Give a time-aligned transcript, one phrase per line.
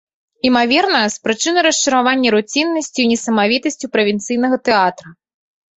[0.49, 5.07] Імаверна, з прычыны расчаравання руціннасцю і несамавітасцю правінцыйнага тэатра.